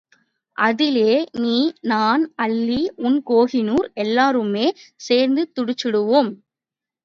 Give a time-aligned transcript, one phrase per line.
[0.57, 1.11] அதிலே
[1.41, 1.57] நீ,
[1.83, 4.67] நான், அல்லி, உன் கோஹினூர் எல்லாருமே
[5.01, 6.31] சேர்ந்து நடிச்சிடுவோம்...
[6.31, 6.37] ம்!